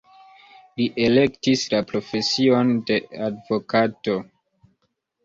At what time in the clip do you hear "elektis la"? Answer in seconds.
1.07-1.81